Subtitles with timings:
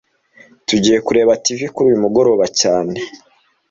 [0.67, 2.95] Tugiye kureba TV kuri uyu mugoroba cyane